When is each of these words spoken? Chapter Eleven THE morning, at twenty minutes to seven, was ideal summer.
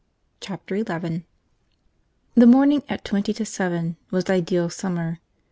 Chapter 0.39 0.77
Eleven 0.77 1.25
THE 2.33 2.47
morning, 2.47 2.81
at 2.89 3.05
twenty 3.05 3.33
minutes 3.33 3.37
to 3.51 3.55
seven, 3.55 3.97
was 4.09 4.31
ideal 4.31 4.67
summer. 4.71 5.19